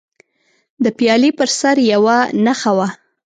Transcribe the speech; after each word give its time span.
د 0.83 0.85
پیالې 0.97 1.31
پر 1.37 1.49
سر 1.59 1.77
یوه 1.91 2.17
نښه 2.45 2.71
وه. 2.77 2.87